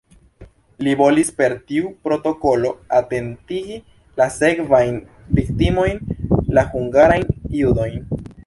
Li 0.85 0.93
volis 1.01 1.27
per 1.41 1.53
tiu 1.71 1.91
protokolo 2.07 2.71
atentigi 3.01 3.77
la 4.23 4.29
sekvajn 4.39 4.99
viktimojn, 5.41 6.03
la 6.61 6.69
hungarajn 6.75 7.33
judojn. 7.63 8.15